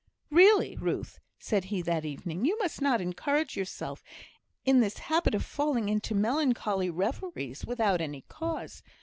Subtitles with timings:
[0.31, 4.03] "Really, Ruth," said he, that evening, "you must not encourage yourself
[4.65, 8.81] in this habit of falling into melancholy reveries without any cause.